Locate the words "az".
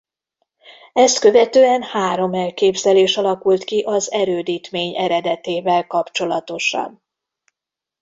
3.81-4.11